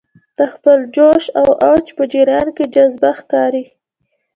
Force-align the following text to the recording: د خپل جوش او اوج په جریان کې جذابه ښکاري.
د 0.37 0.39
خپل 0.53 0.77
جوش 0.95 1.23
او 1.39 1.47
اوج 1.69 1.85
په 1.97 2.03
جریان 2.13 2.47
کې 2.55 2.65
جذابه 2.73 3.11
ښکاري. 3.19 3.63